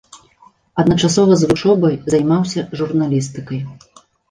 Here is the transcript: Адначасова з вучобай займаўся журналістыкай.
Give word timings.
Адначасова 0.83 1.33
з 1.41 1.51
вучобай 1.51 1.99
займаўся 2.15 2.65
журналістыкай. 2.83 3.65